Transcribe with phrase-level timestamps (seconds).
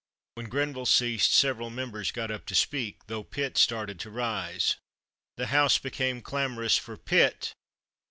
[0.33, 4.77] [When Grenville ceased, several members got up to speak, tho Pitt started to rise.
[5.37, 7.53] The House became clamorous for Pitt!